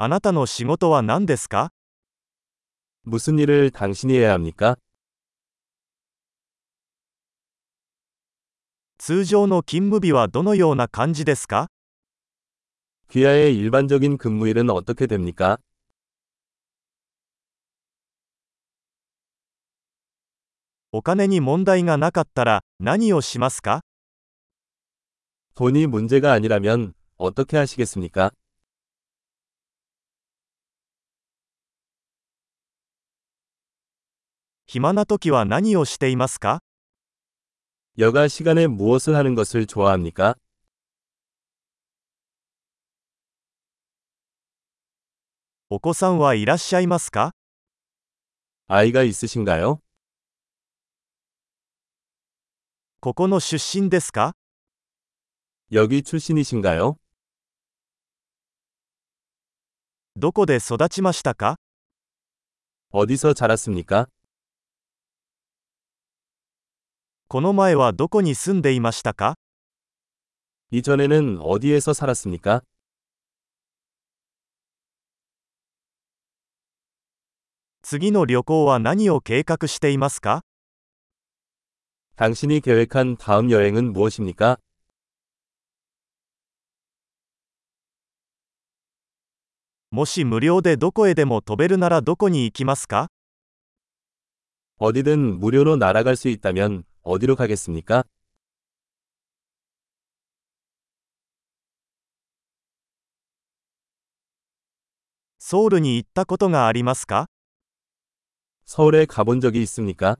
[0.00, 1.72] あなたの仕事は何ですか
[3.02, 4.76] 무슨 일을 당신이 해야 합니까?
[8.98, 11.66] 通常の勤務日はどのような感じですか
[13.10, 15.58] 귀하의 일반적인 근무일은 어떻게 됩니까?
[20.92, 23.80] お金に問題がなかったら何をしますか
[25.56, 28.30] 돈이 문제가 아니라면 어떻게 하시겠습니까?
[34.67, 36.61] 暇な時は何をしていますか
[37.97, 40.35] 여가 시간에 무엇을 하는 것을 좋아합니까?
[45.69, 47.31] お子さんはいらっしゃいますか
[48.67, 49.79] 아이가 있으신가요?
[52.99, 54.33] ここの出身ですか
[55.71, 56.97] 여기 출신이신가요?
[60.15, 61.57] どこで育ちましたか
[62.91, 64.07] 어디서 자랐습니까?
[67.27, 69.35] この前はどこに住んでいましたか
[70.71, 72.61] 이전에는 어디에서 살았습니까?
[77.81, 80.41] 次の旅行は何を計画していますか
[82.15, 84.57] 당신이 계획한 다음 여행은 무엇입니까?
[89.91, 93.09] もし無料でどこへでも飛べるならどこに行きますか
[94.79, 98.03] 어디든 무료로 날아갈 수 있다면 어디로 가겠습니까?
[105.39, 107.27] ソウルに行ったことがありますか
[108.65, 110.17] 서울에 가본 적이 있습니까?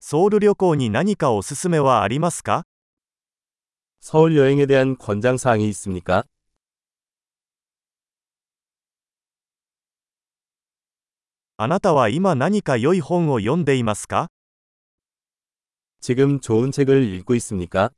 [0.00, 2.64] ソウル旅行に何かおすすめはありますか
[4.00, 6.24] 서울 여행에 대한 권장사항이 있습니까?
[11.60, 14.28] あなたは今何か良い本を読んでいますか
[16.00, 17.90] 지금 좋은 책을 읽고 있습니까?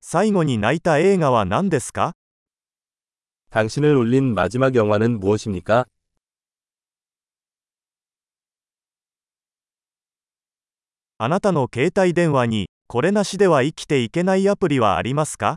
[0.00, 2.14] 最後に泣いた映画は何ですか
[3.50, 5.86] 당신을 울린 마지막 영화는 무엇입니까?
[11.18, 15.56] あなたの携帯電話にこれなしでは生きていけないアプリはありますか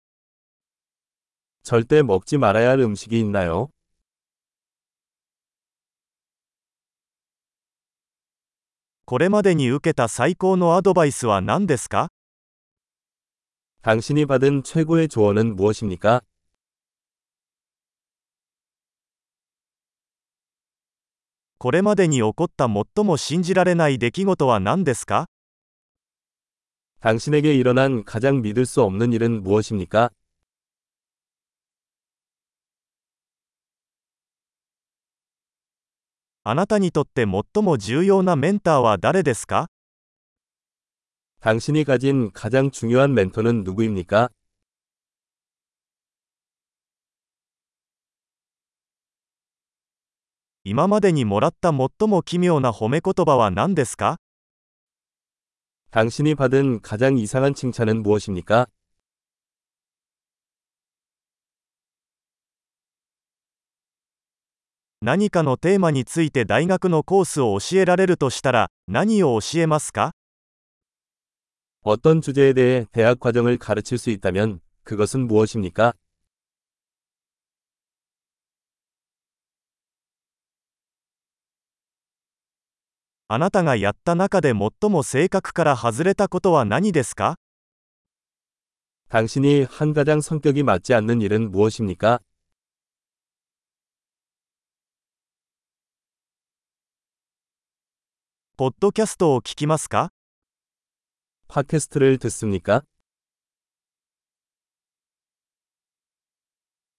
[1.62, 3.70] 절대 먹지 말아야 할 음식이 있나요?
[9.04, 12.08] これまでに受けた最高のアドバイスは何ですか
[13.82, 16.22] 당신이 받은 최고의 조언은 무엇입니까?
[21.58, 25.26] これまでに起こった最も信じられない出来事は何ですか
[27.00, 30.10] 당신에게 일어난 가장 믿을 수 없는 일은 무엇입니까?
[36.44, 39.68] あなたにとって最も重要なメンターは誰ですか
[41.40, 44.30] 당신이 가진 가장 중요한 멘토는 누구입니까?
[50.64, 54.18] 今までにもらった最も奇妙な褒め言葉は何ですか
[55.90, 58.66] 당신이 받은 가장 이상한 칭찬은 무엇입니까?
[65.02, 70.12] 何かのテーマについて大学のコースを教えられるとしたら何を教えますか
[71.82, 75.92] 어떤 주제에 대해 대학 과정을 가르칠 수 있다면 그것은 무엇입니까?
[83.28, 87.36] あなたがやった中で最も性格から外れたことは何ですか
[89.08, 92.20] 당신이 한 가장 성격이 맞지 않는 일은 무엇입니까?
[98.56, 100.10] ポッドキャストを聞きますか
[101.48, 102.84] 팟캐스트를 듣습니까?